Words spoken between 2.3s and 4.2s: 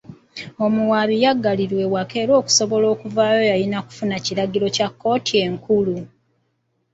okusobola okuvaayo yalina kufuna